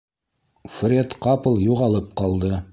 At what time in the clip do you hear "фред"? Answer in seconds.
0.77-1.15